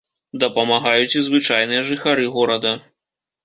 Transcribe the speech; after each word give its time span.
Дапамагаюць 0.43 1.17
і 1.21 1.23
звычайныя 1.27 1.87
жыхары 1.93 2.29
горада. 2.41 2.77